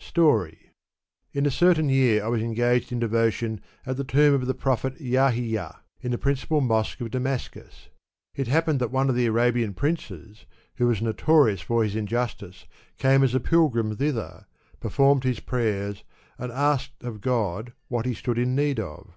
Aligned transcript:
^ 0.00 0.02
Story. 0.02 0.72
In 1.34 1.44
a 1.44 1.50
certain 1.50 1.90
year 1.90 2.24
I 2.24 2.28
was 2.28 2.40
engaged 2.40 2.92
in 2.92 2.98
devotion 2.98 3.60
at 3.84 3.98
the 3.98 4.04
tomb 4.04 4.32
of 4.32 4.46
the 4.46 4.54
Prophet 4.54 4.94
Yahiya, 4.94 5.80
* 5.90 6.00
in 6.00 6.12
the 6.12 6.16
principal 6.16 6.62
mosque 6.62 6.98
of 7.02 7.10
Damascus. 7.10 7.90
It 8.34 8.48
happened 8.48 8.80
that 8.80 8.90
one 8.90 9.10
of 9.10 9.14
the 9.14 9.26
Arabian 9.26 9.74
princes, 9.74 10.46
who 10.76 10.86
was 10.86 11.02
notorious 11.02 11.60
for 11.60 11.84
his 11.84 11.94
injustice, 11.94 12.64
came 12.96 13.22
as 13.22 13.34
a 13.34 13.38
pilgrim 13.38 13.94
thither, 13.94 14.46
performed 14.80 15.24
his 15.24 15.40
prayers, 15.40 16.04
and 16.38 16.50
asked 16.52 17.02
[of 17.04 17.20
God] 17.20 17.74
what 17.88 18.06
he 18.06 18.14
stood 18.14 18.38
in 18.38 18.56
need 18.56 18.80
of. 18.80 19.12